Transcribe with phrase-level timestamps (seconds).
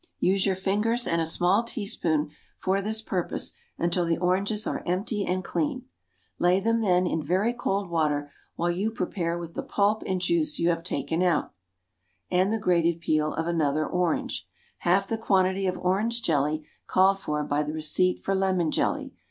[0.19, 5.23] Use your fingers and a small teaspoon for this purpose until the oranges are empty
[5.23, 5.85] and clean.
[6.39, 10.57] Lay them then in very cold water while you prepare with the pulp and juice
[10.57, 11.53] you have taken out,
[12.31, 14.47] and the grated peel of another orange,
[14.79, 19.13] half the quantity of orange jelly called for by the receipt for lemon jelly.